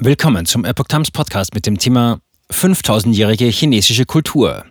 [0.00, 2.20] Willkommen zum Epoch Times Podcast mit dem Thema
[2.52, 4.64] 5000-jährige chinesische Kultur.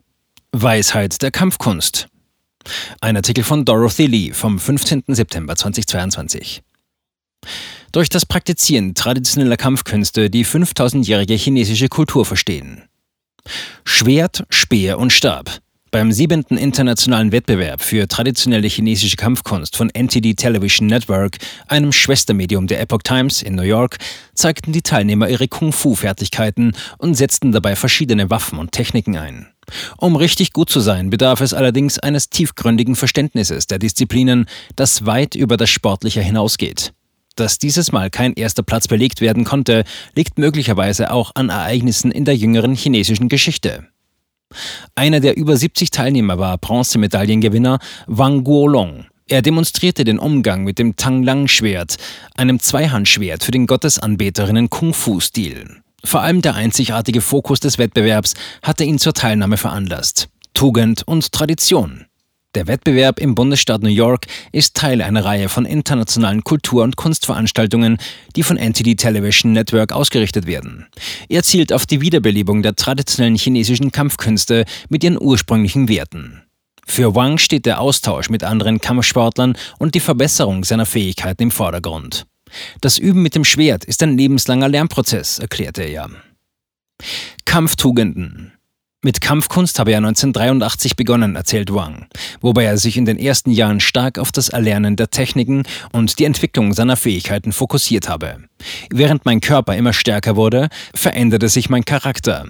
[0.53, 2.07] Weisheit der Kampfkunst.
[3.01, 5.03] Ein Artikel von Dorothy Lee vom 15.
[5.09, 6.63] September 2022.
[7.91, 12.83] Durch das Praktizieren traditioneller Kampfkünste die 5000-jährige chinesische Kultur verstehen.
[13.83, 15.59] Schwert, Speer und Stab.
[15.89, 22.81] Beim siebenten internationalen Wettbewerb für traditionelle chinesische Kampfkunst von NTD Television Network, einem Schwestermedium der
[22.81, 23.97] Epoch Times in New York,
[24.33, 29.47] zeigten die Teilnehmer ihre Kung-Fu-Fertigkeiten und setzten dabei verschiedene Waffen und Techniken ein.
[29.97, 35.35] Um richtig gut zu sein, bedarf es allerdings eines tiefgründigen Verständnisses der Disziplinen, das weit
[35.35, 36.91] über das Sportliche hinausgeht.
[37.35, 42.25] Dass dieses Mal kein erster Platz belegt werden konnte, liegt möglicherweise auch an Ereignissen in
[42.25, 43.87] der jüngeren chinesischen Geschichte.
[44.95, 49.05] Einer der über 70 Teilnehmer war Bronzemedaillengewinner Wang Guolong.
[49.27, 51.97] Er demonstrierte den Umgang mit dem Tanglang-Schwert,
[52.35, 55.81] einem Zweihandschwert für den Gottesanbeterinnen Kung-Fu-Stil.
[56.03, 60.29] Vor allem der einzigartige Fokus des Wettbewerbs hatte ihn zur Teilnahme veranlasst.
[60.55, 62.06] Tugend und Tradition.
[62.57, 67.99] Der Wettbewerb im Bundesstaat New York ist Teil einer Reihe von internationalen Kultur- und Kunstveranstaltungen,
[68.35, 70.87] die von NTD Television Network ausgerichtet werden.
[71.29, 76.41] Er zielt auf die Wiederbelebung der traditionellen chinesischen Kampfkünste mit ihren ursprünglichen Werten.
[76.83, 82.25] Für Wang steht der Austausch mit anderen Kampfsportlern und die Verbesserung seiner Fähigkeiten im Vordergrund.
[82.81, 86.09] Das Üben mit dem Schwert ist ein lebenslanger Lernprozess, erklärte er.
[87.45, 88.56] Kampftugenden
[89.07, 92.07] mit Kampfkunst habe er 1983 begonnen, erzählt Wang,
[92.41, 95.63] wobei er sich in den ersten Jahren stark auf das Erlernen der Techniken
[95.93, 98.35] und die Entwicklung seiner Fähigkeiten fokussiert habe.
[98.89, 102.47] Während mein Körper immer stärker wurde, veränderte sich mein Charakter.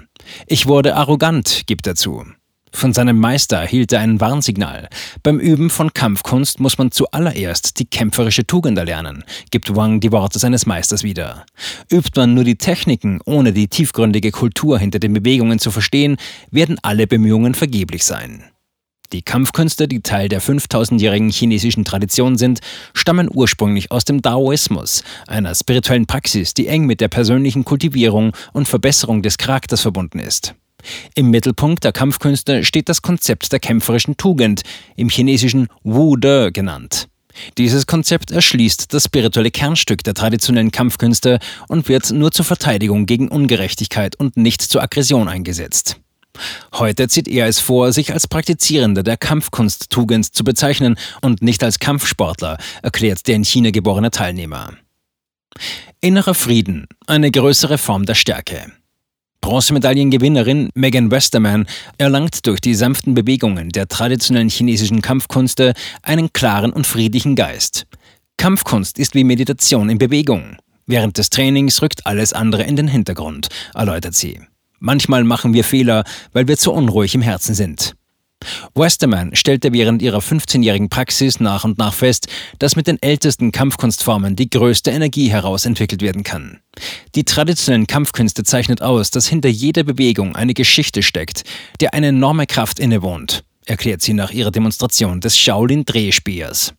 [0.48, 2.26] Ich wurde arrogant, gibt er zu.
[2.72, 4.90] Von seinem Meister erhielt er ein Warnsignal.
[5.24, 10.40] Beim Üben von Kampfkunst muss man zuallererst die kämpferische Tugend erlernen, gibt Wang die Worte
[10.40, 11.46] seines Meisters wieder.
[11.92, 16.18] Übt man nur die Techniken, ohne die tiefgründige Kultur hinter den Bewegungen zu verstehen,
[16.52, 18.44] werden alle Bemühungen vergeblich sein.
[19.14, 22.60] Die Kampfkünste, die Teil der 5000-jährigen chinesischen Tradition sind,
[22.94, 28.68] stammen ursprünglich aus dem Daoismus, einer spirituellen Praxis, die eng mit der persönlichen Kultivierung und
[28.68, 30.56] Verbesserung des Charakters verbunden ist.
[31.16, 34.62] Im Mittelpunkt der Kampfkünste steht das Konzept der kämpferischen Tugend,
[34.96, 37.08] im chinesischen Wu De genannt.
[37.58, 43.30] Dieses Konzept erschließt das spirituelle Kernstück der traditionellen Kampfkünste und wird nur zur Verteidigung gegen
[43.30, 45.98] Ungerechtigkeit und nicht zur Aggression eingesetzt.
[46.74, 51.80] Heute zieht er es vor, sich als Praktizierender der Kampfkunsttugend zu bezeichnen und nicht als
[51.80, 54.74] Kampfsportler, erklärt der in China geborene Teilnehmer.
[56.00, 58.72] Innerer Frieden, eine größere Form der Stärke.
[59.48, 66.86] Bronzemedaillengewinnerin Megan Westerman erlangt durch die sanften Bewegungen der traditionellen chinesischen Kampfkunste einen klaren und
[66.86, 67.86] friedlichen Geist.
[68.36, 70.58] Kampfkunst ist wie Meditation in Bewegung.
[70.86, 74.42] Während des Trainings rückt alles andere in den Hintergrund, erläutert sie.
[74.80, 76.04] Manchmal machen wir Fehler,
[76.34, 77.96] weil wir zu unruhig im Herzen sind.
[78.76, 82.28] Westerman stellte während ihrer 15-jährigen Praxis nach und nach fest,
[82.60, 86.60] dass mit den ältesten Kampfkunstformen die größte Energie herausentwickelt werden kann.
[87.16, 91.44] Die traditionellen Kampfkünste zeichnet aus, dass hinter jeder Bewegung eine Geschichte steckt,
[91.80, 96.74] der eine enorme Kraft innewohnt, erklärt sie nach ihrer Demonstration des Shaolin-Drehspeers.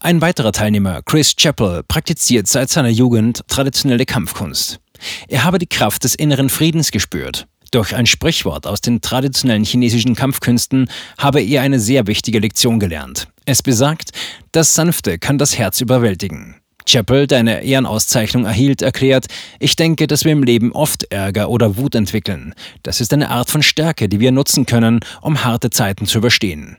[0.00, 4.80] Ein weiterer Teilnehmer, Chris Chappell, praktiziert seit seiner Jugend traditionelle Kampfkunst.
[5.28, 10.14] Er habe die Kraft des inneren Friedens gespürt durch ein Sprichwort aus den traditionellen chinesischen
[10.14, 10.88] Kampfkünsten
[11.18, 13.28] habe er eine sehr wichtige Lektion gelernt.
[13.44, 14.10] Es besagt,
[14.52, 16.56] das Sanfte kann das Herz überwältigen.
[16.84, 19.26] Chappell, der eine Ehrenauszeichnung erhielt, erklärt,
[19.60, 22.54] ich denke, dass wir im Leben oft Ärger oder Wut entwickeln.
[22.82, 26.78] Das ist eine Art von Stärke, die wir nutzen können, um harte Zeiten zu überstehen.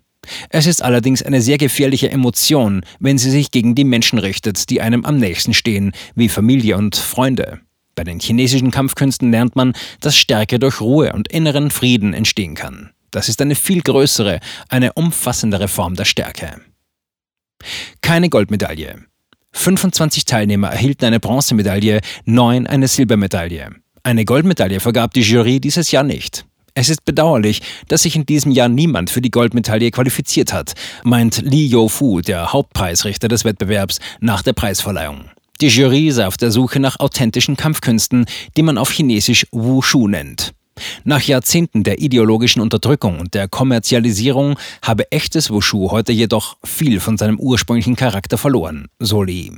[0.50, 4.82] Es ist allerdings eine sehr gefährliche Emotion, wenn sie sich gegen die Menschen richtet, die
[4.82, 7.60] einem am nächsten stehen, wie Familie und Freunde.
[7.96, 12.92] Bei den chinesischen Kampfkünsten lernt man, dass Stärke durch Ruhe und inneren Frieden entstehen kann.
[13.12, 14.40] Das ist eine viel größere,
[14.70, 16.62] eine umfassendere Form der Stärke.
[18.02, 19.06] Keine Goldmedaille.
[19.52, 23.70] 25 Teilnehmer erhielten eine Bronzemedaille, neun eine Silbermedaille.
[24.02, 26.46] Eine Goldmedaille vergab die Jury dieses Jahr nicht.
[26.74, 30.74] Es ist bedauerlich, dass sich in diesem Jahr niemand für die Goldmedaille qualifiziert hat,
[31.04, 35.30] meint Li Youfu, der Hauptpreisrichter des Wettbewerbs, nach der Preisverleihung.
[35.62, 38.26] Die Jury sei auf der Suche nach authentischen Kampfkünsten,
[38.58, 40.54] die man auf Chinesisch Wushu nennt.
[41.04, 47.18] Nach Jahrzehnten der ideologischen Unterdrückung und der Kommerzialisierung habe echtes Wushu heute jedoch viel von
[47.18, 49.52] seinem ursprünglichen Charakter verloren, so Li.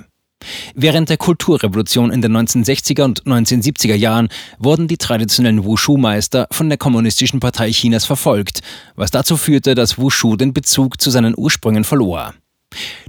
[0.76, 6.78] Während der Kulturrevolution in den 1960er und 1970er Jahren wurden die traditionellen Wushu-Meister von der
[6.78, 8.60] Kommunistischen Partei Chinas verfolgt,
[8.96, 12.34] was dazu führte, dass Wushu den Bezug zu seinen Ursprüngen verlor.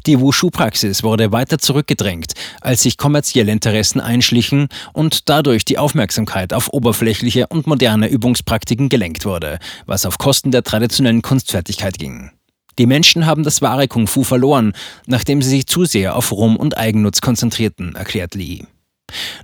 [0.06, 6.72] Die Wushu-Praxis wurde weiter zurückgedrängt, als sich kommerzielle Interessen einschlichen und dadurch die Aufmerksamkeit auf
[6.72, 12.30] oberflächliche und moderne Übungspraktiken gelenkt wurde, was auf Kosten der traditionellen Kunstfertigkeit ging.
[12.78, 14.74] Die Menschen haben das wahre Kung Fu verloren,
[15.06, 18.64] nachdem sie sich zu sehr auf Ruhm und Eigennutz konzentrierten, erklärt Lee.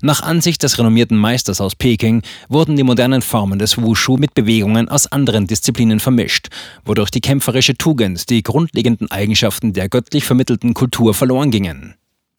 [0.01, 4.89] Nach Ansicht des renommierten Meisters aus Peking wurden die modernen Formen des Wushu mit Bewegungen
[4.89, 6.49] aus anderen Disziplinen vermischt,
[6.85, 11.95] wodurch die kämpferische Tugend, die grundlegenden Eigenschaften der göttlich vermittelten Kultur verloren gingen.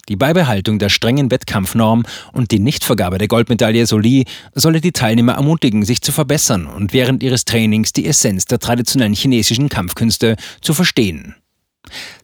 [0.09, 2.03] Die Beibehaltung der strengen Wettkampfnorm
[2.33, 7.23] und die Nichtvergabe der Goldmedaille Soli solle die Teilnehmer ermutigen, sich zu verbessern und während
[7.23, 11.35] ihres Trainings die Essenz der traditionellen chinesischen Kampfkünste zu verstehen.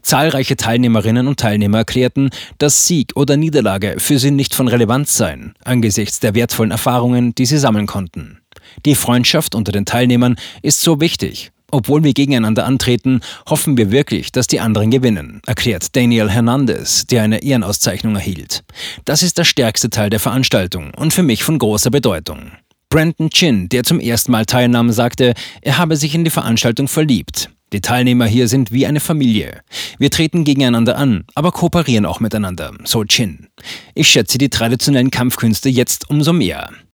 [0.01, 5.53] Zahlreiche Teilnehmerinnen und Teilnehmer erklärten, dass Sieg oder Niederlage für sie nicht von Relevanz seien,
[5.63, 8.39] angesichts der wertvollen Erfahrungen, die sie sammeln konnten.
[8.85, 11.51] Die Freundschaft unter den Teilnehmern ist so wichtig.
[11.71, 17.21] Obwohl wir gegeneinander antreten, hoffen wir wirklich, dass die anderen gewinnen, erklärt Daniel Hernandez, der
[17.23, 18.63] eine Ehrenauszeichnung erhielt.
[19.05, 22.53] Das ist der stärkste Teil der Veranstaltung und für mich von großer Bedeutung.
[22.89, 27.51] Brandon Chin, der zum ersten Mal teilnahm, sagte, er habe sich in die Veranstaltung verliebt.
[27.71, 29.61] Die Teilnehmer hier sind wie eine Familie.
[29.99, 33.47] Wir treten gegeneinander an, aber kooperieren auch miteinander, so Chin.
[33.93, 36.71] Ich schätze die traditionellen Kampfkünste jetzt umso mehr.